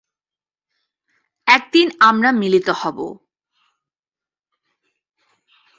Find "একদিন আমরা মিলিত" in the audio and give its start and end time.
1.47-2.67